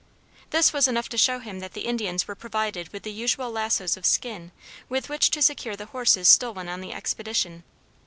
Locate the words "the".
1.73-1.85, 3.03-3.11, 5.75-5.85, 6.81-6.91